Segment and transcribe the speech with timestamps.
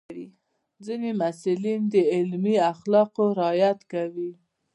[0.85, 4.31] ځینې محصلین د علمي اخلاقو رعایت کوي.